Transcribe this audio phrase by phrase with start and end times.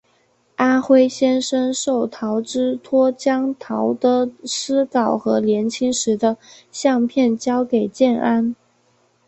[0.55, 6.37] 阿辉先生受陶之托将陶的诗稿和年轻时的
[6.71, 8.55] 相片交给建安。